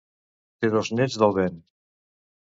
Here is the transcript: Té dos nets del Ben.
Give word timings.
Té 0.63 0.69
dos 0.75 0.89
nets 0.99 1.17
del 1.23 1.35
Ben. 1.35 1.59